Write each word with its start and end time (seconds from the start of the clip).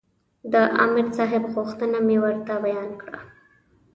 د 0.51 0.53
عامر 0.77 1.05
صاحب 1.17 1.43
غوښتنه 1.55 1.97
مې 2.07 2.17
ورته 2.23 2.53
بیان 2.65 2.91
کړه. 3.01 3.17